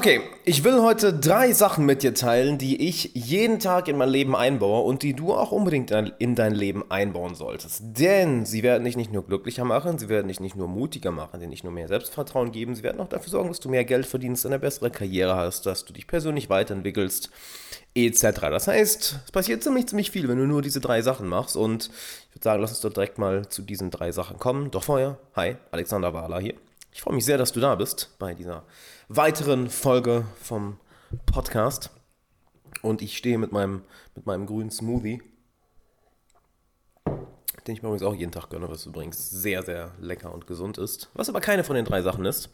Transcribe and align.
Okay, 0.00 0.22
ich 0.46 0.64
will 0.64 0.80
heute 0.80 1.12
drei 1.12 1.52
Sachen 1.52 1.84
mit 1.84 2.02
dir 2.02 2.14
teilen, 2.14 2.56
die 2.56 2.88
ich 2.88 3.10
jeden 3.12 3.58
Tag 3.58 3.86
in 3.86 3.98
mein 3.98 4.08
Leben 4.08 4.34
einbaue 4.34 4.80
und 4.80 5.02
die 5.02 5.12
du 5.12 5.34
auch 5.34 5.52
unbedingt 5.52 5.90
in 5.90 6.34
dein 6.34 6.54
Leben 6.54 6.90
einbauen 6.90 7.34
solltest. 7.34 7.82
Denn 7.82 8.46
sie 8.46 8.62
werden 8.62 8.84
dich 8.84 8.96
nicht 8.96 9.12
nur 9.12 9.26
glücklicher 9.26 9.66
machen, 9.66 9.98
sie 9.98 10.08
werden 10.08 10.28
dich 10.28 10.40
nicht 10.40 10.56
nur 10.56 10.68
mutiger 10.68 11.10
machen, 11.10 11.38
dir 11.40 11.48
nicht 11.48 11.64
nur 11.64 11.72
mehr 11.74 11.86
Selbstvertrauen 11.86 12.50
geben, 12.50 12.74
sie 12.74 12.82
werden 12.82 12.98
auch 12.98 13.10
dafür 13.10 13.28
sorgen, 13.28 13.48
dass 13.48 13.60
du 13.60 13.68
mehr 13.68 13.84
Geld 13.84 14.06
verdienst, 14.06 14.46
eine 14.46 14.58
bessere 14.58 14.90
Karriere 14.90 15.36
hast, 15.36 15.66
dass 15.66 15.84
du 15.84 15.92
dich 15.92 16.06
persönlich 16.06 16.48
weiterentwickelst, 16.48 17.28
etc. 17.94 18.22
Das 18.40 18.68
heißt, 18.68 19.20
es 19.26 19.32
passiert 19.32 19.62
ziemlich, 19.62 19.88
ziemlich 19.88 20.10
viel, 20.10 20.28
wenn 20.28 20.38
du 20.38 20.46
nur 20.46 20.62
diese 20.62 20.80
drei 20.80 21.02
Sachen 21.02 21.28
machst 21.28 21.58
und 21.58 21.90
ich 22.30 22.36
würde 22.36 22.44
sagen, 22.44 22.62
lass 22.62 22.70
uns 22.70 22.80
doch 22.80 22.94
direkt 22.94 23.18
mal 23.18 23.46
zu 23.50 23.60
diesen 23.60 23.90
drei 23.90 24.12
Sachen 24.12 24.38
kommen. 24.38 24.70
Doch 24.70 24.84
vorher, 24.84 25.18
hi, 25.36 25.56
Alexander 25.72 26.14
Wahler 26.14 26.40
hier. 26.40 26.54
Ich 26.92 27.02
freue 27.02 27.14
mich 27.14 27.24
sehr, 27.24 27.38
dass 27.38 27.52
du 27.52 27.60
da 27.60 27.74
bist 27.76 28.16
bei 28.18 28.34
dieser 28.34 28.64
weiteren 29.08 29.70
Folge 29.70 30.24
vom 30.40 30.78
Podcast. 31.26 31.90
Und 32.82 33.02
ich 33.02 33.16
stehe 33.16 33.38
mit 33.38 33.52
meinem, 33.52 33.82
mit 34.14 34.26
meinem 34.26 34.46
grünen 34.46 34.70
Smoothie, 34.70 35.22
den 37.66 37.74
ich 37.74 37.82
mir 37.82 37.88
übrigens 37.88 38.02
auch 38.02 38.14
jeden 38.14 38.32
Tag 38.32 38.48
gönne, 38.50 38.68
was 38.68 38.86
übrigens 38.86 39.30
sehr, 39.30 39.62
sehr 39.62 39.92
lecker 40.00 40.32
und 40.32 40.46
gesund 40.46 40.78
ist. 40.78 41.10
Was 41.14 41.28
aber 41.28 41.40
keine 41.40 41.62
von 41.62 41.76
den 41.76 41.84
drei 41.84 42.02
Sachen 42.02 42.24
ist. 42.24 42.50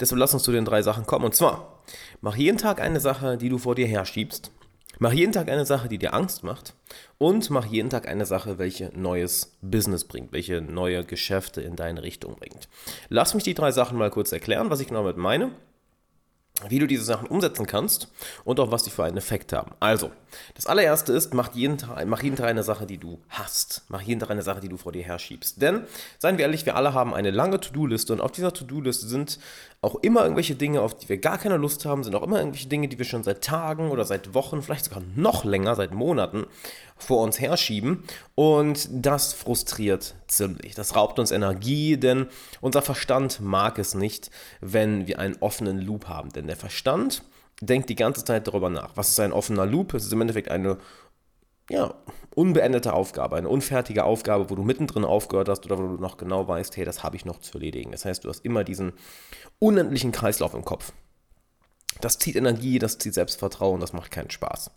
Deshalb 0.00 0.18
lass 0.18 0.34
uns 0.34 0.42
zu 0.42 0.52
den 0.52 0.64
drei 0.64 0.82
Sachen 0.82 1.06
kommen. 1.06 1.24
Und 1.24 1.34
zwar, 1.34 1.82
mach 2.20 2.36
jeden 2.36 2.58
Tag 2.58 2.80
eine 2.80 3.00
Sache, 3.00 3.38
die 3.38 3.48
du 3.48 3.58
vor 3.58 3.74
dir 3.74 3.86
herschiebst. 3.86 4.50
Mach 5.00 5.12
jeden 5.12 5.32
Tag 5.32 5.48
eine 5.48 5.64
Sache, 5.64 5.88
die 5.88 5.98
dir 5.98 6.12
Angst 6.12 6.42
macht 6.42 6.74
und 7.18 7.50
mach 7.50 7.66
jeden 7.66 7.88
Tag 7.88 8.08
eine 8.08 8.26
Sache, 8.26 8.58
welche 8.58 8.90
neues 8.98 9.56
Business 9.62 10.04
bringt, 10.04 10.32
welche 10.32 10.60
neue 10.60 11.04
Geschäfte 11.04 11.60
in 11.60 11.76
deine 11.76 12.02
Richtung 12.02 12.34
bringt. 12.36 12.68
Lass 13.08 13.34
mich 13.34 13.44
die 13.44 13.54
drei 13.54 13.70
Sachen 13.70 13.96
mal 13.96 14.10
kurz 14.10 14.32
erklären, 14.32 14.70
was 14.70 14.80
ich 14.80 14.88
genau 14.88 15.02
damit 15.02 15.16
meine 15.16 15.52
wie 16.68 16.78
du 16.78 16.86
diese 16.86 17.04
Sachen 17.04 17.28
umsetzen 17.28 17.66
kannst 17.66 18.08
und 18.44 18.58
auch 18.58 18.70
was 18.70 18.82
die 18.82 18.90
für 18.90 19.04
einen 19.04 19.16
Effekt 19.16 19.52
haben. 19.52 19.72
Also, 19.80 20.10
das 20.54 20.66
allererste 20.66 21.12
ist, 21.12 21.32
mach 21.32 21.54
jeden, 21.54 21.78
Tag, 21.78 22.04
mach 22.06 22.22
jeden 22.22 22.36
Tag 22.36 22.46
eine 22.46 22.62
Sache, 22.62 22.86
die 22.86 22.98
du 22.98 23.18
hast. 23.28 23.82
Mach 23.88 24.00
jeden 24.00 24.20
Tag 24.20 24.30
eine 24.30 24.42
Sache, 24.42 24.60
die 24.60 24.68
du 24.68 24.76
vor 24.76 24.92
dir 24.92 25.04
herschiebst. 25.04 25.62
Denn, 25.62 25.82
seien 26.18 26.36
wir 26.36 26.44
ehrlich, 26.44 26.66
wir 26.66 26.76
alle 26.76 26.94
haben 26.94 27.14
eine 27.14 27.30
lange 27.30 27.60
To-Do-Liste 27.60 28.12
und 28.12 28.20
auf 28.20 28.32
dieser 28.32 28.52
To-Do-Liste 28.52 29.06
sind 29.06 29.38
auch 29.80 29.94
immer 29.96 30.22
irgendwelche 30.22 30.56
Dinge, 30.56 30.80
auf 30.80 30.98
die 30.98 31.08
wir 31.08 31.18
gar 31.18 31.38
keine 31.38 31.56
Lust 31.56 31.84
haben, 31.84 32.02
sind 32.02 32.14
auch 32.14 32.24
immer 32.24 32.38
irgendwelche 32.38 32.68
Dinge, 32.68 32.88
die 32.88 32.98
wir 32.98 33.04
schon 33.04 33.22
seit 33.22 33.44
Tagen 33.44 33.90
oder 33.90 34.04
seit 34.04 34.34
Wochen, 34.34 34.60
vielleicht 34.60 34.86
sogar 34.86 35.02
noch 35.14 35.44
länger, 35.44 35.76
seit 35.76 35.92
Monaten 35.94 36.46
vor 36.98 37.22
uns 37.22 37.40
herschieben. 37.40 38.04
Und 38.34 38.88
das 38.90 39.32
frustriert 39.32 40.14
ziemlich. 40.26 40.74
Das 40.74 40.94
raubt 40.94 41.18
uns 41.18 41.30
Energie, 41.30 41.96
denn 41.96 42.26
unser 42.60 42.82
Verstand 42.82 43.40
mag 43.40 43.78
es 43.78 43.94
nicht, 43.94 44.30
wenn 44.60 45.06
wir 45.06 45.18
einen 45.18 45.36
offenen 45.40 45.80
Loop 45.80 46.08
haben. 46.08 46.30
Denn 46.30 46.46
der 46.46 46.56
Verstand 46.56 47.22
denkt 47.60 47.88
die 47.88 47.96
ganze 47.96 48.24
Zeit 48.24 48.46
darüber 48.46 48.70
nach. 48.70 48.96
Was 48.96 49.10
ist 49.10 49.20
ein 49.20 49.32
offener 49.32 49.66
Loop? 49.66 49.94
Es 49.94 50.04
ist 50.04 50.12
im 50.12 50.20
Endeffekt 50.20 50.50
eine 50.50 50.78
ja, 51.70 51.94
unbeendete 52.34 52.94
Aufgabe, 52.94 53.36
eine 53.36 53.48
unfertige 53.48 54.04
Aufgabe, 54.04 54.48
wo 54.48 54.54
du 54.54 54.62
mittendrin 54.62 55.04
aufgehört 55.04 55.48
hast 55.48 55.66
oder 55.66 55.78
wo 55.78 55.82
du 55.82 56.00
noch 56.00 56.16
genau 56.16 56.48
weißt, 56.48 56.76
hey, 56.76 56.84
das 56.84 57.02
habe 57.02 57.16
ich 57.16 57.24
noch 57.24 57.40
zu 57.40 57.54
erledigen. 57.54 57.92
Das 57.92 58.04
heißt, 58.04 58.24
du 58.24 58.28
hast 58.28 58.44
immer 58.44 58.64
diesen 58.64 58.92
unendlichen 59.58 60.12
Kreislauf 60.12 60.54
im 60.54 60.64
Kopf. 60.64 60.92
Das 62.00 62.18
zieht 62.18 62.36
Energie, 62.36 62.78
das 62.78 62.98
zieht 62.98 63.14
Selbstvertrauen, 63.14 63.80
das 63.80 63.92
macht 63.92 64.10
keinen 64.10 64.30
Spaß. 64.30 64.70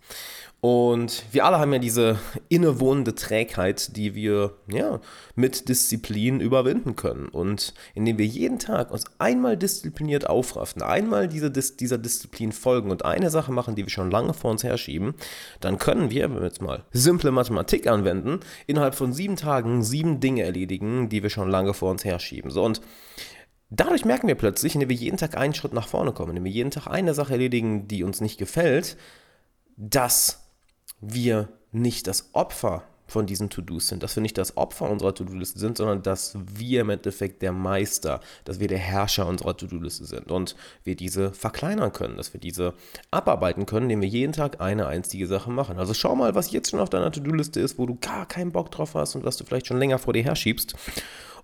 Und 0.61 1.23
wir 1.31 1.45
alle 1.45 1.57
haben 1.57 1.73
ja 1.73 1.79
diese 1.79 2.19
innewohnende 2.47 3.15
Trägheit, 3.15 3.97
die 3.97 4.13
wir 4.13 4.53
ja, 4.67 4.99
mit 5.33 5.69
Disziplin 5.69 6.39
überwinden 6.39 6.95
können. 6.95 7.29
Und 7.29 7.73
indem 7.95 8.19
wir 8.19 8.27
jeden 8.27 8.59
Tag 8.59 8.91
uns 8.91 9.05
einmal 9.17 9.57
diszipliniert 9.57 10.29
aufraffen, 10.29 10.83
einmal 10.83 11.27
diese, 11.27 11.49
dieser 11.49 11.97
Disziplin 11.97 12.51
folgen 12.51 12.91
und 12.91 13.03
eine 13.03 13.31
Sache 13.31 13.51
machen, 13.51 13.75
die 13.75 13.85
wir 13.85 13.89
schon 13.89 14.11
lange 14.11 14.35
vor 14.35 14.51
uns 14.51 14.63
herschieben, 14.63 15.15
dann 15.61 15.79
können 15.79 16.11
wir, 16.11 16.29
wenn 16.29 16.37
wir 16.37 16.45
jetzt 16.45 16.61
mal 16.61 16.83
simple 16.91 17.31
Mathematik 17.31 17.87
anwenden, 17.87 18.39
innerhalb 18.67 18.93
von 18.93 19.13
sieben 19.13 19.37
Tagen 19.37 19.81
sieben 19.81 20.19
Dinge 20.19 20.43
erledigen, 20.43 21.09
die 21.09 21.23
wir 21.23 21.31
schon 21.31 21.49
lange 21.49 21.73
vor 21.73 21.89
uns 21.89 22.05
herschieben. 22.05 22.51
So, 22.51 22.63
und 22.63 22.81
Dadurch 23.73 24.03
merken 24.03 24.27
wir 24.27 24.35
plötzlich, 24.35 24.75
indem 24.75 24.89
wir 24.89 24.97
jeden 24.97 25.15
Tag 25.15 25.37
einen 25.37 25.53
Schritt 25.53 25.71
nach 25.71 25.87
vorne 25.87 26.11
kommen, 26.11 26.31
indem 26.31 26.43
wir 26.43 26.51
jeden 26.51 26.71
Tag 26.71 26.87
eine 26.87 27.13
Sache 27.13 27.33
erledigen, 27.33 27.87
die 27.87 28.03
uns 28.03 28.19
nicht 28.19 28.37
gefällt, 28.37 28.97
dass 29.77 30.43
wir 30.99 31.47
nicht 31.71 32.05
das 32.07 32.29
Opfer 32.33 32.83
von 33.07 33.25
diesen 33.25 33.49
To-Dos 33.49 33.87
sind, 33.87 34.03
dass 34.03 34.15
wir 34.15 34.21
nicht 34.21 34.37
das 34.37 34.57
Opfer 34.57 34.89
unserer 34.89 35.13
To-Do-Liste 35.13 35.57
sind, 35.57 35.77
sondern 35.77 36.03
dass 36.03 36.37
wir 36.53 36.81
im 36.81 36.89
Endeffekt 36.89 37.41
der 37.41 37.53
Meister, 37.53 38.19
dass 38.43 38.59
wir 38.59 38.67
der 38.67 38.77
Herrscher 38.77 39.25
unserer 39.25 39.55
To-Do-Liste 39.55 40.05
sind 40.05 40.31
und 40.31 40.55
wir 40.83 40.95
diese 40.95 41.31
verkleinern 41.31 41.93
können, 41.93 42.17
dass 42.17 42.33
wir 42.33 42.39
diese 42.41 42.73
abarbeiten 43.09 43.65
können, 43.65 43.85
indem 43.85 44.01
wir 44.01 44.07
jeden 44.09 44.33
Tag 44.33 44.59
eine 44.61 44.87
einzige 44.87 45.27
Sache 45.27 45.49
machen. 45.49 45.77
Also 45.77 45.93
schau 45.93 46.15
mal, 46.15 46.35
was 46.35 46.51
jetzt 46.51 46.71
schon 46.71 46.79
auf 46.79 46.89
deiner 46.89 47.11
To-Do-Liste 47.11 47.59
ist, 47.59 47.77
wo 47.77 47.85
du 47.85 47.97
gar 47.99 48.25
keinen 48.25 48.51
Bock 48.51 48.69
drauf 48.71 48.95
hast 48.95 49.15
und 49.15 49.23
was 49.23 49.37
du 49.37 49.45
vielleicht 49.45 49.67
schon 49.67 49.79
länger 49.79 49.97
vor 49.97 50.13
dir 50.13 50.23
herschiebst 50.23 50.75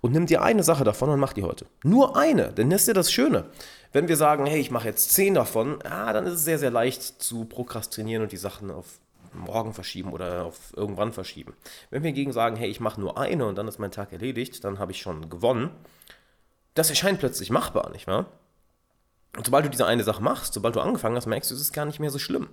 und 0.02 0.12
nimm 0.12 0.26
dir 0.26 0.42
eine 0.42 0.64
Sache 0.64 0.84
davon 0.84 1.10
und 1.10 1.20
mach 1.20 1.34
die 1.34 1.44
heute. 1.44 1.66
Nur 1.84 2.16
eine, 2.16 2.54
denn 2.54 2.70
das 2.70 2.82
ist 2.82 2.88
ja 2.88 2.94
das 2.94 3.12
Schöne. 3.12 3.46
Wenn 3.94 4.08
wir 4.08 4.18
sagen, 4.18 4.46
hey, 4.46 4.60
ich 4.60 4.72
mache 4.72 4.88
jetzt 4.88 5.12
zehn 5.12 5.34
davon, 5.34 5.82
ah, 5.84 6.14
dann 6.14 6.26
ist 6.26 6.34
es 6.34 6.46
sehr, 6.46 6.60
sehr 6.60 6.72
leicht 6.72 7.02
zu 7.02 7.46
prokrastinieren 7.46 8.24
und 8.24 8.32
die 8.32 8.38
Sachen 8.38 8.70
auf 8.72 9.00
morgen 9.34 9.74
verschieben 9.74 10.14
oder 10.14 10.46
auf 10.46 10.74
irgendwann 10.76 11.14
verschieben. 11.14 11.54
Wenn 11.90 12.04
wir 12.04 12.10
hingegen 12.10 12.34
sagen, 12.34 12.56
hey, 12.56 12.70
ich 12.70 12.80
mache 12.80 13.00
nur 13.00 13.18
eine 13.18 13.46
und 13.46 13.56
dann 13.56 13.68
ist 13.68 13.80
mein 13.80 13.92
Tag 13.92 14.12
erledigt, 14.12 14.64
dann 14.64 14.80
habe 14.80 14.92
ich 14.92 15.02
schon 15.02 15.30
gewonnen, 15.30 15.72
das 16.74 16.90
erscheint 16.90 17.20
plötzlich 17.20 17.50
machbar, 17.50 17.90
nicht 17.92 18.08
wahr? 18.08 18.28
Und 19.36 19.46
sobald 19.46 19.66
du 19.66 19.70
diese 19.70 19.86
eine 19.86 20.04
Sache 20.04 20.22
machst, 20.22 20.54
sobald 20.54 20.76
du 20.76 20.80
angefangen 20.80 21.16
hast, 21.16 21.28
merkst 21.28 21.52
du, 21.52 21.56
es 21.56 21.62
ist 21.62 21.74
gar 21.74 21.86
nicht 21.86 22.00
mehr 22.00 22.10
so 22.10 22.20
schlimm. 22.20 22.50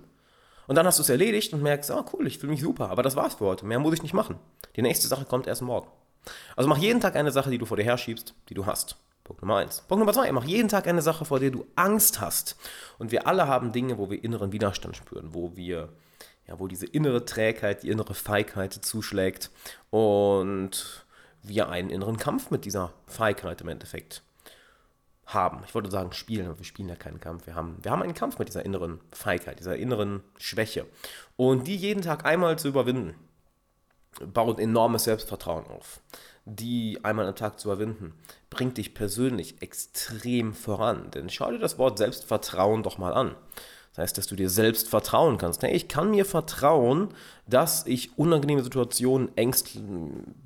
Und 0.67 0.75
dann 0.75 0.85
hast 0.85 0.97
du 0.97 1.03
es 1.03 1.09
erledigt 1.09 1.53
und 1.53 1.61
merkst, 1.61 1.91
ah, 1.91 2.05
cool, 2.13 2.27
ich 2.27 2.39
fühle 2.39 2.51
mich 2.51 2.61
super, 2.61 2.89
aber 2.89 3.03
das 3.03 3.15
war's 3.15 3.35
für 3.35 3.45
heute. 3.45 3.65
Mehr 3.65 3.79
muss 3.79 3.93
ich 3.93 4.03
nicht 4.03 4.13
machen. 4.13 4.39
Die 4.75 4.81
nächste 4.81 5.07
Sache 5.07 5.25
kommt 5.25 5.47
erst 5.47 5.61
morgen. 5.61 5.87
Also 6.55 6.69
mach 6.69 6.77
jeden 6.77 7.01
Tag 7.01 7.15
eine 7.15 7.31
Sache, 7.31 7.49
die 7.49 7.57
du 7.57 7.65
vor 7.65 7.77
dir 7.77 7.83
herschiebst, 7.83 8.33
die 8.49 8.53
du 8.53 8.65
hast. 8.65 8.97
Punkt 9.23 9.41
Nummer 9.41 9.57
eins. 9.57 9.81
Punkt 9.81 9.99
Nummer 9.99 10.13
zwei, 10.13 10.31
mach 10.31 10.43
jeden 10.43 10.69
Tag 10.69 10.87
eine 10.87 11.01
Sache, 11.01 11.25
vor 11.25 11.39
der 11.39 11.51
du 11.51 11.65
Angst 11.75 12.21
hast. 12.21 12.55
Und 12.99 13.11
wir 13.11 13.27
alle 13.27 13.47
haben 13.47 13.71
Dinge, 13.71 13.97
wo 13.97 14.09
wir 14.09 14.23
inneren 14.23 14.51
Widerstand 14.51 14.95
spüren, 14.95 15.33
wo 15.33 15.55
wir 15.55 15.89
ja, 16.47 16.59
wo 16.59 16.67
diese 16.67 16.85
innere 16.85 17.25
Trägheit, 17.25 17.83
die 17.83 17.89
innere 17.89 18.13
Feigheit 18.13 18.73
zuschlägt 18.73 19.51
und 19.89 21.05
wir 21.41 21.69
einen 21.69 21.89
inneren 21.89 22.17
Kampf 22.17 22.51
mit 22.51 22.65
dieser 22.65 22.93
Feigheit 23.07 23.61
im 23.61 23.67
Endeffekt 23.67 24.21
haben. 25.25 25.63
Ich 25.65 25.73
wollte 25.73 25.89
sagen 25.89 26.11
spielen, 26.13 26.45
aber 26.45 26.59
wir 26.59 26.65
spielen 26.65 26.89
ja 26.89 26.95
keinen 26.95 27.19
Kampf. 27.19 27.47
Wir 27.47 27.55
haben, 27.55 27.77
wir 27.81 27.91
haben 27.91 28.03
einen 28.03 28.13
Kampf 28.13 28.37
mit 28.37 28.47
dieser 28.47 28.63
inneren 28.63 28.99
Feigheit, 29.11 29.59
dieser 29.59 29.75
inneren 29.75 30.21
Schwäche. 30.37 30.85
Und 31.35 31.67
die 31.67 31.75
jeden 31.75 32.03
Tag 32.03 32.25
einmal 32.25 32.59
zu 32.59 32.67
überwinden, 32.67 33.15
baut 34.33 34.59
enormes 34.59 35.05
Selbstvertrauen 35.05 35.65
auf. 35.67 35.99
Die 36.45 36.99
einmal 37.03 37.27
am 37.27 37.35
Tag 37.35 37.59
zu 37.59 37.69
überwinden, 37.69 38.13
bringt 38.49 38.77
dich 38.77 38.93
persönlich 38.93 39.61
extrem 39.61 40.53
voran. 40.53 41.09
Denn 41.11 41.29
schau 41.29 41.51
dir 41.51 41.59
das 41.59 41.77
Wort 41.77 41.97
Selbstvertrauen 41.97 42.83
doch 42.83 42.97
mal 42.97 43.13
an. 43.13 43.35
Das 43.91 44.03
heißt, 44.03 44.17
dass 44.17 44.27
du 44.27 44.35
dir 44.35 44.49
selbst 44.49 44.89
vertrauen 44.89 45.37
kannst. 45.37 45.63
Ich 45.63 45.87
kann 45.87 46.11
mir 46.11 46.25
vertrauen, 46.25 47.09
dass 47.47 47.87
ich 47.87 48.17
unangenehme 48.17 48.63
Situationen, 48.63 49.35
ängst, 49.37 49.79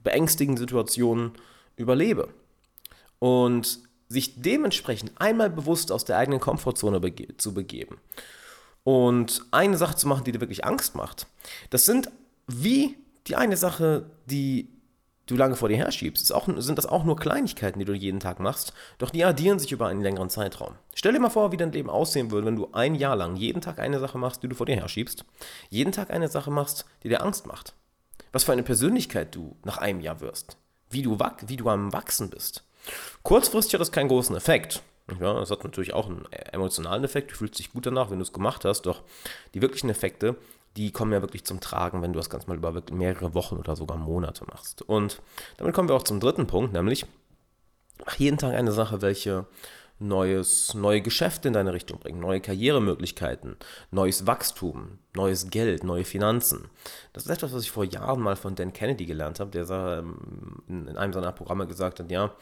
beängstigende 0.04 0.62
Situationen 0.62 1.34
überlebe. 1.76 2.30
Und 3.18 3.80
sich 4.08 4.42
dementsprechend 4.42 5.12
einmal 5.16 5.50
bewusst 5.50 5.92
aus 5.92 6.04
der 6.04 6.18
eigenen 6.18 6.40
Komfortzone 6.40 7.00
bege 7.00 7.38
zu 7.38 7.54
begeben 7.54 7.98
und 8.84 9.46
eine 9.52 9.78
Sache 9.78 9.96
zu 9.96 10.08
machen, 10.08 10.24
die 10.24 10.32
dir 10.32 10.42
wirklich 10.42 10.66
Angst 10.66 10.96
macht, 10.96 11.28
das 11.70 11.86
sind 11.86 12.10
wie 12.48 12.98
die 13.30 13.36
eine 13.36 13.58
Sache, 13.58 14.10
die 14.26 14.70
du 15.28 15.36
lange 15.36 15.56
vor 15.56 15.70
dir 15.70 15.78
herschiebst, 15.78 16.34
auch, 16.34 16.50
sind 16.58 16.78
das 16.78 16.88
auch 16.88 17.04
nur 17.04 17.16
Kleinigkeiten, 17.16 17.80
die 17.80 17.86
du 17.86 17.94
jeden 17.94 18.20
Tag 18.20 18.40
machst, 18.40 18.74
doch 18.98 19.12
die 19.12 19.24
addieren 19.24 19.60
sich 19.60 19.72
über 19.72 19.88
einen 19.88 20.02
längeren 20.02 20.30
Zeitraum. 20.30 20.76
Stell 20.96 21.14
dir 21.14 21.20
mal 21.20 21.30
vor, 21.30 21.52
wie 21.52 21.58
dein 21.58 21.72
Leben 21.72 21.90
aussehen 21.90 22.32
würde, 22.32 22.48
wenn 22.48 22.56
du 22.56 22.70
ein 22.74 22.96
Jahr 22.96 23.16
lang 23.16 23.36
jeden 23.36 23.62
Tag 23.62 23.80
eine 23.80 24.00
Sache 24.00 24.18
machst, 24.18 24.42
die 24.42 24.48
du 24.48 24.56
vor 24.56 24.66
dir 24.66 24.76
herschiebst, 24.76 25.24
jeden 25.70 25.92
Tag 25.92 26.10
eine 26.10 26.28
Sache 26.28 26.50
machst, 26.50 26.86
die 27.04 27.10
dir 27.10 27.22
Angst 27.22 27.46
macht. 27.46 27.74
Was 28.32 28.44
für 28.44 28.52
eine 28.52 28.64
Persönlichkeit 28.64 29.36
du 29.36 29.56
nach 29.64 29.78
einem 29.78 30.02
Jahr 30.02 30.20
wirst, 30.20 30.58
wie 30.90 31.04
du, 31.04 31.20
wie 31.20 31.58
du 31.58 31.70
am 31.70 31.94
Wachsen 31.94 32.30
bist. 32.30 32.64
Kurzfristig 33.24 33.76
hat 33.76 33.82
das 33.82 33.92
keinen 33.92 34.08
großen 34.08 34.36
Effekt. 34.36 34.82
Ja, 35.20 35.34
das 35.34 35.52
hat 35.52 35.64
natürlich 35.64 35.94
auch 35.94 36.08
einen 36.08 36.26
emotionalen 36.52 37.04
Effekt, 37.04 37.32
du 37.32 37.36
fühlst 37.36 37.60
dich 37.60 37.72
gut 37.72 37.86
danach, 37.86 38.10
wenn 38.10 38.20
du 38.20 38.24
es 38.24 38.34
gemacht 38.34 38.66
hast, 38.66 38.84
doch 38.84 39.04
die 39.54 39.62
wirklichen 39.62 39.90
Effekte 39.90 40.36
die 40.78 40.92
kommen 40.92 41.12
ja 41.12 41.22
wirklich 41.22 41.46
zum 41.46 41.60
Tragen, 41.60 42.02
wenn 42.02 42.14
du 42.14 42.20
das 42.20 42.30
Ganze 42.30 42.48
mal 42.48 42.58
über 42.58 42.74
mehrere 42.92 43.34
Wochen 43.34 43.58
oder 43.58 43.76
sogar 43.76 43.98
Monate 43.98 44.46
machst. 44.46 44.82
Und 44.84 45.22
damit 45.58 45.74
kommen 45.74 45.90
wir 45.90 45.96
auch 45.96 46.04
zum 46.04 46.20
dritten 46.20 46.48
Punkt, 46.48 46.74
nämlich 46.74 47.06
mach 48.06 48.16
jeden 48.16 48.38
Tag 48.38 48.54
eine 48.54 48.72
Sache, 48.72 49.02
welche 49.02 49.46
neues, 50.02 50.74
neue 50.76 51.02
Geschäfte 51.02 51.50
in 51.50 51.54
deine 51.54 51.74
Richtung 51.74 52.00
bringen, 52.00 52.22
neue 52.22 52.40
Karrieremöglichkeiten, 52.40 53.58
neues 53.92 54.26
Wachstum, 54.26 55.00
neues 55.14 55.50
Geld, 55.50 55.84
neue 55.84 56.06
Finanzen. 56.06 56.70
Das 57.12 57.26
ist 57.26 57.30
etwas, 57.30 57.54
was 57.54 57.64
ich 57.64 57.72
vor 57.72 57.84
Jahren 57.84 58.22
mal 58.22 58.38
von 58.38 58.56
Dan 58.56 58.72
Kennedy 58.72 59.06
gelernt 59.06 59.42
habe, 59.42 59.52
der 59.52 59.70
ähm, 59.70 60.64
in 60.70 60.98
einem 60.98 61.12
seiner 61.12 61.34
Programme 61.34 61.68
gesagt 61.68 62.00
hat, 62.00 62.10
ja, 62.10 62.34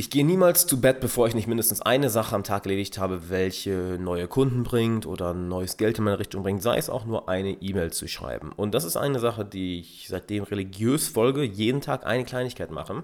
Ich 0.00 0.08
gehe 0.08 0.24
niemals 0.24 0.66
zu 0.66 0.80
Bett, 0.80 1.00
bevor 1.00 1.28
ich 1.28 1.34
nicht 1.34 1.46
mindestens 1.46 1.82
eine 1.82 2.08
Sache 2.08 2.34
am 2.34 2.42
Tag 2.42 2.64
erledigt 2.64 2.96
habe, 2.96 3.28
welche 3.28 3.98
neue 4.00 4.28
Kunden 4.28 4.62
bringt 4.62 5.04
oder 5.04 5.34
neues 5.34 5.76
Geld 5.76 5.98
in 5.98 6.04
meine 6.04 6.18
Richtung 6.18 6.42
bringt, 6.42 6.62
sei 6.62 6.78
es 6.78 6.88
auch 6.88 7.04
nur 7.04 7.28
eine 7.28 7.50
E-Mail 7.50 7.92
zu 7.92 8.08
schreiben. 8.08 8.50
Und 8.56 8.72
das 8.72 8.84
ist 8.84 8.96
eine 8.96 9.18
Sache, 9.18 9.44
die 9.44 9.80
ich 9.80 10.06
seitdem 10.08 10.44
religiös 10.44 11.08
folge, 11.08 11.42
jeden 11.42 11.82
Tag 11.82 12.06
eine 12.06 12.24
Kleinigkeit 12.24 12.70
machen. 12.70 13.02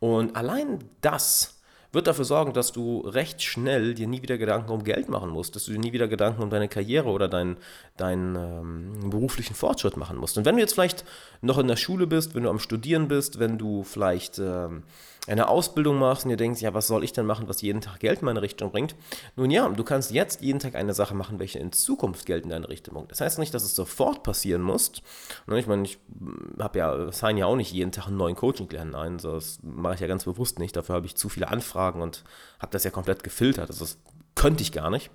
Und 0.00 0.34
allein 0.34 0.80
das 1.00 1.61
wird 1.92 2.06
dafür 2.06 2.24
sorgen, 2.24 2.52
dass 2.52 2.72
du 2.72 3.00
recht 3.00 3.42
schnell 3.42 3.94
dir 3.94 4.06
nie 4.06 4.22
wieder 4.22 4.38
Gedanken 4.38 4.70
um 4.70 4.82
Geld 4.82 5.08
machen 5.08 5.30
musst, 5.30 5.54
dass 5.54 5.66
du 5.66 5.72
dir 5.72 5.78
nie 5.78 5.92
wieder 5.92 6.08
Gedanken 6.08 6.42
um 6.42 6.50
deine 6.50 6.68
Karriere 6.68 7.10
oder 7.10 7.28
deinen, 7.28 7.56
deinen 7.96 8.36
ähm, 8.36 9.10
beruflichen 9.10 9.54
Fortschritt 9.54 9.96
machen 9.96 10.16
musst. 10.16 10.38
Und 10.38 10.44
wenn 10.44 10.56
du 10.56 10.62
jetzt 10.62 10.74
vielleicht 10.74 11.04
noch 11.42 11.58
in 11.58 11.68
der 11.68 11.76
Schule 11.76 12.06
bist, 12.06 12.34
wenn 12.34 12.44
du 12.44 12.50
am 12.50 12.58
Studieren 12.58 13.08
bist, 13.08 13.38
wenn 13.38 13.58
du 13.58 13.82
vielleicht 13.82 14.38
ähm, 14.38 14.84
eine 15.28 15.48
Ausbildung 15.48 15.98
machst 15.98 16.24
und 16.24 16.30
dir 16.30 16.36
denkst, 16.36 16.60
ja, 16.62 16.74
was 16.74 16.88
soll 16.88 17.04
ich 17.04 17.12
denn 17.12 17.26
machen, 17.26 17.48
was 17.48 17.62
jeden 17.62 17.80
Tag 17.80 18.00
Geld 18.00 18.20
in 18.20 18.24
meine 18.24 18.42
Richtung 18.42 18.72
bringt? 18.72 18.96
Nun 19.36 19.50
ja, 19.50 19.68
du 19.68 19.84
kannst 19.84 20.10
jetzt 20.10 20.42
jeden 20.42 20.58
Tag 20.58 20.74
eine 20.74 20.94
Sache 20.94 21.14
machen, 21.14 21.38
welche 21.38 21.60
in 21.60 21.70
Zukunft 21.70 22.26
Geld 22.26 22.42
in 22.42 22.50
deine 22.50 22.68
Richtung 22.68 22.94
bringt. 22.94 23.10
Das 23.12 23.20
heißt 23.20 23.38
nicht, 23.38 23.54
dass 23.54 23.62
es 23.62 23.76
sofort 23.76 24.24
passieren 24.24 24.62
muss. 24.62 24.90
Ne, 25.46 25.60
ich 25.60 25.68
meine, 25.68 25.84
ich 25.84 25.98
habe 26.58 26.78
ja, 26.78 27.12
sign 27.12 27.36
ja 27.36 27.46
auch 27.46 27.54
nicht 27.54 27.72
jeden 27.72 27.92
Tag 27.92 28.08
einen 28.08 28.16
neuen 28.16 28.34
Coaching-Klienten 28.34 28.96
ein. 28.96 29.18
Das 29.18 29.60
mache 29.62 29.94
ich 29.94 30.00
ja 30.00 30.08
ganz 30.08 30.24
bewusst 30.24 30.58
nicht. 30.58 30.74
Dafür 30.74 30.96
habe 30.96 31.06
ich 31.06 31.14
zu 31.14 31.28
viele 31.28 31.48
Anfragen 31.48 31.81
und 31.90 32.24
habe 32.58 32.72
das 32.72 32.84
ja 32.84 32.90
komplett 32.90 33.22
gefiltert. 33.24 33.70
Also 33.70 33.84
das 33.84 33.98
könnte 34.34 34.62
ich 34.62 34.72
gar 34.72 34.90
nicht. 34.90 35.10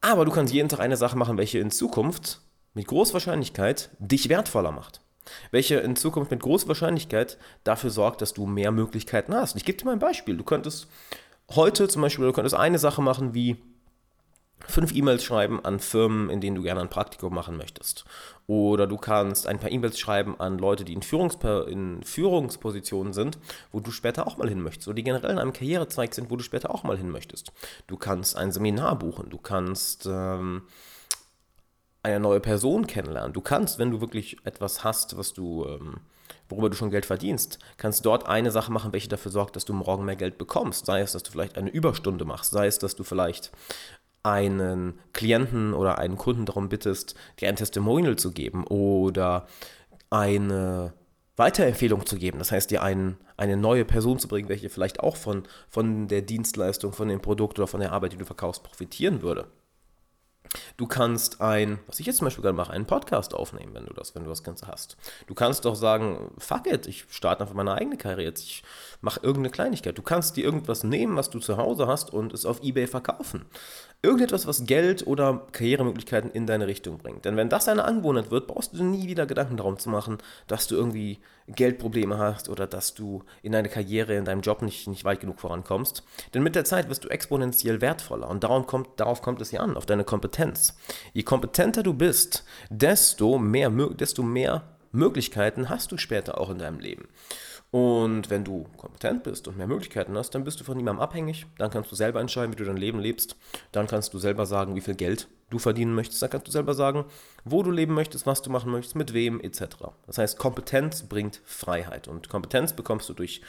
Aber 0.00 0.24
du 0.24 0.32
kannst 0.32 0.52
jeden 0.52 0.68
Tag 0.68 0.80
eine 0.80 0.96
Sache 0.96 1.16
machen, 1.16 1.38
welche 1.38 1.58
in 1.58 1.70
Zukunft 1.70 2.40
mit 2.74 2.86
großer 2.86 3.12
Wahrscheinlichkeit 3.12 3.90
dich 3.98 4.28
wertvoller 4.28 4.72
macht 4.72 5.00
welche 5.50 5.76
in 5.76 5.96
Zukunft 5.96 6.30
mit 6.30 6.40
großer 6.40 6.68
Wahrscheinlichkeit 6.68 7.38
dafür 7.64 7.90
sorgt, 7.90 8.22
dass 8.22 8.34
du 8.34 8.46
mehr 8.46 8.70
Möglichkeiten 8.70 9.34
hast. 9.34 9.56
ich 9.56 9.64
gebe 9.64 9.78
dir 9.78 9.84
mal 9.84 9.92
ein 9.92 9.98
Beispiel. 9.98 10.36
Du 10.36 10.44
könntest 10.44 10.88
heute 11.50 11.88
zum 11.88 12.02
Beispiel, 12.02 12.26
du 12.26 12.32
könntest 12.32 12.56
eine 12.56 12.78
Sache 12.78 13.02
machen 13.02 13.34
wie 13.34 13.56
fünf 14.66 14.94
E-Mails 14.94 15.24
schreiben 15.24 15.64
an 15.64 15.80
Firmen, 15.80 16.30
in 16.30 16.40
denen 16.40 16.56
du 16.56 16.62
gerne 16.62 16.80
ein 16.80 16.90
Praktikum 16.90 17.34
machen 17.34 17.56
möchtest. 17.56 18.04
Oder 18.46 18.86
du 18.86 18.96
kannst 18.96 19.46
ein 19.46 19.58
paar 19.58 19.70
E-Mails 19.70 19.98
schreiben 19.98 20.38
an 20.40 20.58
Leute, 20.58 20.84
die 20.84 20.92
in, 20.92 21.02
Führungsper 21.02 21.68
in 21.68 22.02
Führungspositionen 22.02 23.12
sind, 23.12 23.38
wo 23.70 23.80
du 23.80 23.90
später 23.90 24.26
auch 24.26 24.36
mal 24.36 24.48
hin 24.48 24.62
möchtest. 24.62 24.88
Oder 24.88 24.96
die 24.96 25.04
generell 25.04 25.30
in 25.30 25.38
einem 25.38 25.52
Karrierezweig 25.52 26.14
sind, 26.14 26.30
wo 26.30 26.36
du 26.36 26.42
später 26.42 26.74
auch 26.74 26.82
mal 26.82 26.96
hin 26.96 27.10
möchtest. 27.10 27.52
Du 27.86 27.96
kannst 27.96 28.36
ein 28.36 28.52
Seminar 28.52 28.98
buchen. 28.98 29.30
Du 29.30 29.38
kannst... 29.38 30.06
Ähm, 30.06 30.62
eine 32.02 32.20
neue 32.20 32.40
Person 32.40 32.86
kennenlernen. 32.86 33.32
Du 33.32 33.40
kannst, 33.40 33.78
wenn 33.78 33.90
du 33.90 34.00
wirklich 34.00 34.36
etwas 34.44 34.82
hast, 34.82 35.16
was 35.16 35.32
du, 35.32 35.64
ähm, 35.66 36.00
worüber 36.48 36.68
du 36.68 36.76
schon 36.76 36.90
Geld 36.90 37.06
verdienst, 37.06 37.58
kannst 37.76 38.04
dort 38.04 38.26
eine 38.26 38.50
Sache 38.50 38.72
machen, 38.72 38.92
welche 38.92 39.08
dafür 39.08 39.30
sorgt, 39.30 39.56
dass 39.56 39.64
du 39.64 39.72
morgen 39.72 40.04
mehr 40.04 40.16
Geld 40.16 40.36
bekommst. 40.36 40.86
Sei 40.86 41.00
es, 41.00 41.12
dass 41.12 41.22
du 41.22 41.30
vielleicht 41.30 41.56
eine 41.56 41.70
Überstunde 41.70 42.24
machst, 42.24 42.50
sei 42.50 42.66
es, 42.66 42.78
dass 42.78 42.96
du 42.96 43.04
vielleicht 43.04 43.52
einen 44.22 44.98
Klienten 45.12 45.74
oder 45.74 45.98
einen 45.98 46.16
Kunden 46.16 46.46
darum 46.46 46.68
bittest, 46.68 47.14
dir 47.40 47.48
ein 47.48 47.56
Testimonial 47.56 48.16
zu 48.16 48.32
geben 48.32 48.64
oder 48.66 49.46
eine 50.10 50.92
Weiterempfehlung 51.36 52.06
zu 52.06 52.16
geben. 52.16 52.38
Das 52.38 52.52
heißt, 52.52 52.70
dir 52.70 52.82
ein, 52.82 53.16
eine 53.36 53.56
neue 53.56 53.84
Person 53.84 54.18
zu 54.18 54.28
bringen, 54.28 54.48
welche 54.48 54.68
vielleicht 54.68 55.00
auch 55.00 55.16
von, 55.16 55.44
von 55.68 56.08
der 56.08 56.22
Dienstleistung, 56.22 56.92
von 56.92 57.08
dem 57.08 57.20
Produkt 57.20 57.58
oder 57.58 57.66
von 57.66 57.80
der 57.80 57.92
Arbeit, 57.92 58.12
die 58.12 58.18
du 58.18 58.24
verkaufst, 58.24 58.62
profitieren 58.62 59.22
würde. 59.22 59.48
Du 60.76 60.86
kannst 60.86 61.40
ein, 61.40 61.78
was 61.86 62.00
ich 62.00 62.06
jetzt 62.06 62.18
zum 62.18 62.26
Beispiel 62.26 62.42
gerade 62.42 62.56
mache, 62.56 62.72
einen 62.72 62.86
Podcast 62.86 63.34
aufnehmen, 63.34 63.74
wenn 63.74 63.86
du 63.86 63.94
das, 63.94 64.14
wenn 64.14 64.24
du 64.24 64.30
das 64.30 64.42
Ganze 64.42 64.66
hast. 64.66 64.96
Du 65.26 65.34
kannst 65.34 65.64
doch 65.64 65.74
sagen, 65.74 66.32
fuck 66.38 66.66
it, 66.66 66.86
ich 66.86 67.06
starte 67.10 67.42
einfach 67.42 67.54
meine 67.54 67.74
eigene 67.74 67.96
Karriere 67.96 68.22
jetzt, 68.22 68.42
ich 68.42 68.62
mache 69.00 69.20
irgendeine 69.20 69.50
Kleinigkeit. 69.50 69.96
Du 69.96 70.02
kannst 70.02 70.36
dir 70.36 70.44
irgendwas 70.44 70.84
nehmen, 70.84 71.16
was 71.16 71.30
du 71.30 71.38
zu 71.38 71.56
Hause 71.56 71.86
hast 71.86 72.12
und 72.12 72.32
es 72.32 72.46
auf 72.46 72.62
Ebay 72.62 72.86
verkaufen. 72.86 73.44
Irgendetwas, 74.02 74.46
was 74.46 74.64
Geld 74.64 75.06
oder 75.06 75.46
Karrieremöglichkeiten 75.52 76.30
in 76.30 76.46
deine 76.46 76.66
Richtung 76.66 76.98
bringt. 76.98 77.24
Denn 77.24 77.36
wenn 77.36 77.48
das 77.48 77.68
eine 77.68 77.84
Angewohnheit 77.84 78.30
wird, 78.30 78.48
brauchst 78.48 78.74
du 78.74 78.82
nie 78.82 79.06
wieder 79.06 79.26
Gedanken 79.26 79.56
darum 79.56 79.78
zu 79.78 79.90
machen, 79.90 80.18
dass 80.48 80.66
du 80.66 80.74
irgendwie 80.74 81.20
Geldprobleme 81.54 82.18
hast 82.18 82.48
oder 82.48 82.66
dass 82.66 82.94
du 82.94 83.22
in 83.42 83.52
deiner 83.52 83.68
Karriere, 83.68 84.14
in 84.14 84.24
deinem 84.24 84.40
Job 84.40 84.62
nicht, 84.62 84.86
nicht 84.88 85.04
weit 85.04 85.20
genug 85.20 85.40
vorankommst. 85.40 86.04
Denn 86.34 86.42
mit 86.42 86.54
der 86.54 86.64
Zeit 86.64 86.88
wirst 86.88 87.04
du 87.04 87.08
exponentiell 87.08 87.80
wertvoller 87.80 88.28
und 88.28 88.44
darum 88.44 88.66
kommt, 88.66 88.88
darauf 88.96 89.22
kommt 89.22 89.40
es 89.40 89.50
ja 89.50 89.60
an, 89.60 89.76
auf 89.76 89.86
deine 89.86 90.04
Kompetenz. 90.04 90.76
Je 91.12 91.22
kompetenter 91.22 91.82
du 91.82 91.94
bist, 91.94 92.44
desto 92.70 93.38
mehr, 93.38 93.70
desto 93.70 94.22
mehr 94.22 94.62
Möglichkeiten 94.92 95.68
hast 95.68 95.90
du 95.90 95.96
später 95.96 96.38
auch 96.38 96.50
in 96.50 96.58
deinem 96.58 96.78
Leben. 96.78 97.08
Und 97.72 98.28
wenn 98.28 98.44
du 98.44 98.66
kompetent 98.76 99.22
bist 99.22 99.48
und 99.48 99.56
mehr 99.56 99.66
Möglichkeiten 99.66 100.14
hast, 100.14 100.34
dann 100.34 100.44
bist 100.44 100.60
du 100.60 100.64
von 100.64 100.76
niemandem 100.76 101.00
abhängig. 101.00 101.46
Dann 101.56 101.70
kannst 101.70 101.90
du 101.90 101.96
selber 101.96 102.20
entscheiden, 102.20 102.52
wie 102.52 102.56
du 102.56 102.66
dein 102.66 102.76
Leben 102.76 103.00
lebst. 103.00 103.34
Dann 103.72 103.86
kannst 103.86 104.12
du 104.12 104.18
selber 104.18 104.44
sagen, 104.44 104.76
wie 104.76 104.82
viel 104.82 104.94
Geld 104.94 105.26
du 105.48 105.58
verdienen 105.58 105.94
möchtest. 105.94 106.20
Dann 106.20 106.28
kannst 106.28 106.46
du 106.46 106.52
selber 106.52 106.74
sagen, 106.74 107.06
wo 107.46 107.62
du 107.62 107.70
leben 107.70 107.94
möchtest, 107.94 108.26
was 108.26 108.42
du 108.42 108.50
machen 108.50 108.70
möchtest, 108.70 108.94
mit 108.94 109.14
wem 109.14 109.40
etc. 109.40 109.62
Das 110.06 110.18
heißt, 110.18 110.38
Kompetenz 110.38 111.04
bringt 111.04 111.40
Freiheit. 111.46 112.08
Und 112.08 112.28
Kompetenz 112.28 112.74
bekommst 112.74 113.08
du 113.08 113.14
durch 113.14 113.40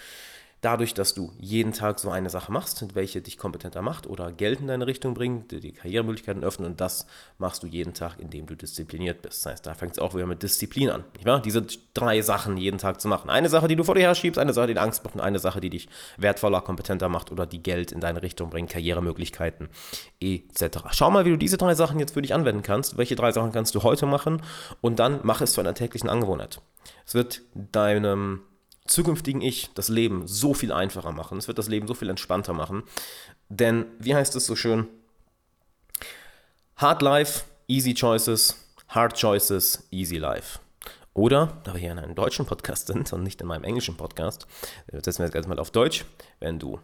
dadurch, 0.64 0.94
dass 0.94 1.14
du 1.14 1.32
jeden 1.40 1.74
Tag 1.74 2.00
so 2.00 2.10
eine 2.10 2.30
Sache 2.30 2.52
machst, 2.52 2.86
welche 2.96 3.22
dich 3.22 3.38
kompetenter 3.38 3.82
macht 3.82 4.08
oder 4.08 4.32
Geld 4.32 4.62
in 4.62 4.68
deine 4.68 4.88
Richtung 4.88 5.14
bringt, 5.14 5.52
die, 5.52 5.60
die 5.60 5.74
Karrieremöglichkeiten 5.74 6.44
öffnen 6.44 6.70
und 6.70 6.82
das 6.82 7.06
machst 7.38 7.64
du 7.64 7.68
jeden 7.68 7.94
Tag, 7.94 8.18
indem 8.18 8.46
du 8.46 8.56
diszipliniert 8.56 9.22
bist. 9.22 9.46
Das 9.46 9.52
heißt, 9.52 9.68
da 9.68 9.74
fängt 9.74 9.94
es 9.94 10.00
auch 10.00 10.16
wieder 10.16 10.26
mit 10.26 10.42
Disziplin 10.42 10.90
an. 10.90 11.04
Nicht 11.16 11.26
wahr? 11.26 11.42
Diese 11.42 11.66
drei 11.94 12.22
Sachen 12.22 12.56
jeden 12.58 12.78
Tag 12.78 13.02
zu 13.02 13.10
machen. 13.10 13.30
Eine 13.30 13.50
Sache, 13.50 13.68
die 13.68 13.76
du 13.76 13.84
vor 13.84 13.96
dir 13.96 14.02
her 14.02 14.16
schiebst, 14.16 14.40
eine 14.40 14.54
Sache, 14.54 14.68
die 14.68 14.74
dir 14.74 14.82
Angst 14.82 15.04
macht 15.04 15.16
und 15.16 15.22
eine 15.22 15.40
Sache, 15.40 15.60
die 15.60 15.70
dich 15.70 15.90
wertvoller, 16.18 16.62
kompetenter 16.62 17.10
macht 17.10 17.32
oder 17.32 17.46
die 17.46 17.62
Geld 17.62 17.92
in 17.92 18.00
deine 18.00 18.22
Richtung 18.22 18.50
bringt, 18.50 18.72
Karrieremöglichkeiten 18.72 19.68
etc. 20.22 20.80
Schau 20.92 21.12
mal, 21.12 21.26
wie 21.26 21.32
du 21.32 21.38
diese 21.38 21.58
drei 21.58 21.76
Sachen 21.76 22.00
jetzt 22.00 22.14
für 22.14 22.22
dich 22.22 22.34
anwenden 22.34 22.62
kannst. 22.62 22.98
Welche 22.98 23.16
drei 23.16 23.34
Sachen 23.34 23.52
kannst 23.52 23.76
du 23.76 23.84
heute 23.84 24.06
machen 24.06 24.42
und 24.80 25.00
dann 25.00 25.20
mach 25.24 25.42
es 25.42 25.52
zu 25.54 25.60
einer 25.60 25.74
täglichen 25.74 26.10
Angewohnheit. 26.10 26.62
Es 27.06 27.16
wird 27.16 27.42
deinem 27.54 28.42
zukünftigen 28.86 29.42
Ich 29.42 29.70
das 29.74 29.90
Leben 29.90 30.28
so 30.28 30.54
viel 30.54 30.72
einfacher 30.72 31.12
machen. 31.12 31.38
Es 31.38 31.48
wird 31.48 31.58
das 31.58 31.68
Leben 31.68 31.88
so 31.88 31.94
viel 31.94 32.10
entspannter 32.10 32.54
machen. 32.54 32.84
Denn, 33.50 33.86
wie 34.00 34.16
heißt 34.16 34.36
es 34.36 34.46
so 34.46 34.56
schön? 34.56 34.88
Hard 36.76 37.02
Life, 37.02 37.44
Easy 37.68 37.94
Choices, 37.94 38.58
Hard 38.88 39.20
Choices, 39.20 39.88
Easy 39.92 40.18
Life. 40.18 40.60
Oder, 41.14 41.62
da 41.64 41.74
wir 41.74 41.80
hier 41.80 41.92
in 41.92 42.00
einem 42.00 42.16
deutschen 42.16 42.46
Podcast 42.46 42.88
sind 42.88 43.14
und 43.14 43.24
nicht 43.24 43.40
in 43.40 43.48
meinem 43.48 43.64
englischen 43.64 43.96
Podcast, 43.96 44.48
setzen 44.92 45.20
wir 45.20 45.26
jetzt 45.26 45.36
erstmal 45.36 45.60
auf 45.60 45.70
Deutsch. 45.70 46.06
Wenn 46.40 46.58
du 46.58 46.80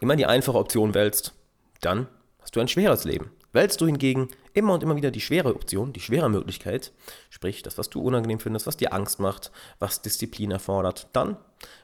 immer 0.00 0.16
die 0.16 0.26
einfache 0.26 0.58
Option 0.58 0.94
wählst, 0.94 1.32
dann 1.80 2.06
hast 2.40 2.54
du 2.54 2.60
ein 2.60 2.68
schweres 2.68 3.04
Leben. 3.04 3.30
Wählst 3.52 3.80
du 3.80 3.86
hingegen 3.86 4.28
immer 4.52 4.74
und 4.74 4.82
immer 4.82 4.96
wieder 4.96 5.10
die 5.10 5.20
schwere 5.20 5.54
Option, 5.54 5.92
die 5.92 6.00
schwere 6.00 6.28
Möglichkeit, 6.28 6.92
sprich 7.30 7.62
das, 7.62 7.78
was 7.78 7.90
du 7.90 8.00
unangenehm 8.00 8.38
findest, 8.38 8.66
was 8.66 8.76
dir 8.76 8.92
Angst 8.92 9.18
macht, 9.20 9.50
was 9.78 10.02
Disziplin 10.02 10.50
erfordert, 10.50 11.08
dann 11.12 11.36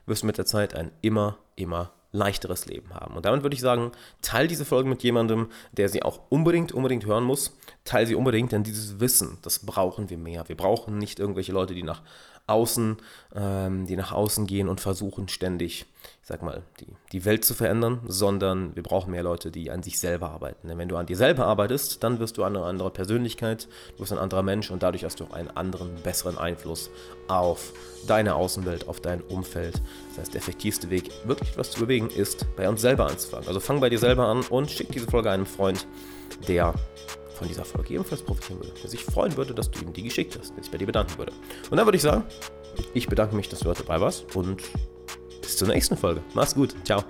wirst 0.06 0.22
du 0.22 0.26
mit 0.26 0.38
der 0.38 0.46
Zeit 0.46 0.74
ein 0.74 0.90
immer, 1.00 1.38
immer 1.56 1.92
leichteres 2.12 2.66
Leben 2.66 2.94
haben. 2.94 3.16
Und 3.16 3.24
damit 3.24 3.42
würde 3.42 3.54
ich 3.54 3.62
sagen, 3.62 3.90
teile 4.20 4.46
diese 4.46 4.66
Folge 4.66 4.88
mit 4.88 5.02
jemandem, 5.02 5.48
der 5.72 5.88
sie 5.88 6.02
auch 6.02 6.20
unbedingt, 6.28 6.72
unbedingt 6.72 7.06
hören 7.06 7.24
muss. 7.24 7.56
Teile 7.84 8.06
sie 8.06 8.14
unbedingt, 8.14 8.52
denn 8.52 8.62
dieses 8.62 9.00
Wissen, 9.00 9.38
das 9.42 9.60
brauchen 9.60 10.10
wir 10.10 10.18
mehr. 10.18 10.46
Wir 10.48 10.56
brauchen 10.56 10.98
nicht 10.98 11.18
irgendwelche 11.18 11.52
Leute, 11.52 11.74
die 11.74 11.82
nach 11.82 12.02
außen, 12.46 12.96
ähm, 13.34 13.86
die 13.86 13.96
nach 13.96 14.12
außen 14.12 14.46
gehen 14.46 14.68
und 14.68 14.80
versuchen 14.80 15.28
ständig, 15.28 15.86
ich 16.22 16.28
sag 16.28 16.42
mal, 16.42 16.62
die, 16.80 16.86
die 17.12 17.24
Welt 17.24 17.44
zu 17.44 17.54
verändern, 17.54 18.00
sondern 18.06 18.74
wir 18.74 18.82
brauchen 18.82 19.12
mehr 19.12 19.22
Leute, 19.22 19.50
die 19.50 19.70
an 19.70 19.82
sich 19.82 19.98
selber 19.98 20.30
arbeiten. 20.30 20.68
Denn 20.68 20.78
wenn 20.78 20.88
du 20.88 20.96
an 20.96 21.06
dir 21.06 21.16
selber 21.16 21.46
arbeitest, 21.46 22.02
dann 22.02 22.18
wirst 22.18 22.36
du 22.38 22.44
eine 22.44 22.62
andere 22.64 22.90
Persönlichkeit, 22.90 23.68
du 23.96 24.02
wirst 24.02 24.12
ein 24.12 24.18
anderer 24.18 24.42
Mensch 24.42 24.70
und 24.70 24.82
dadurch 24.82 25.04
hast 25.04 25.20
du 25.20 25.24
auch 25.24 25.32
einen 25.32 25.50
anderen, 25.50 25.94
besseren 26.02 26.36
Einfluss 26.36 26.90
auf 27.28 27.72
deine 28.06 28.34
Außenwelt, 28.34 28.88
auf 28.88 29.00
dein 29.00 29.20
Umfeld. 29.20 29.80
Das 30.10 30.18
heißt, 30.18 30.34
der 30.34 30.40
effektivste 30.40 30.90
Weg, 30.90 31.10
wirklich 31.24 31.50
etwas 31.50 31.70
zu 31.70 31.80
bewegen, 31.80 32.10
ist, 32.10 32.46
bei 32.56 32.68
uns 32.68 32.80
selber 32.80 33.06
anzufangen. 33.06 33.46
Also 33.46 33.60
fang 33.60 33.80
bei 33.80 33.88
dir 33.88 33.98
selber 33.98 34.26
an 34.26 34.42
und 34.42 34.70
schick 34.70 34.90
diese 34.90 35.06
Folge 35.06 35.30
einem 35.30 35.46
Freund, 35.46 35.86
der 36.48 36.74
von 37.34 37.48
dieser 37.48 37.64
Folge 37.64 37.94
ebenfalls 37.94 38.22
profitieren 38.22 38.60
würde, 38.60 38.72
der 38.80 38.90
sich 38.90 39.04
freuen 39.04 39.36
würde, 39.36 39.54
dass 39.54 39.70
du 39.70 39.80
ihm 39.80 39.92
die 39.92 40.02
geschickt 40.02 40.36
hast, 40.38 40.54
der 40.54 40.62
sich 40.62 40.72
bei 40.72 40.78
dir 40.78 40.86
bedanken 40.86 41.16
würde. 41.18 41.32
Und 41.70 41.76
dann 41.76 41.86
würde 41.86 41.96
ich 41.96 42.02
sagen, 42.02 42.24
ich 42.94 43.06
bedanke 43.08 43.36
mich, 43.36 43.48
dass 43.48 43.60
du 43.60 43.68
heute 43.68 43.82
dabei 43.82 44.00
warst 44.00 44.34
und 44.34 44.62
bis 45.40 45.56
zur 45.56 45.68
nächsten 45.68 45.96
Folge. 45.96 46.22
Mach's 46.34 46.54
gut. 46.54 46.74
Ciao. 46.84 47.04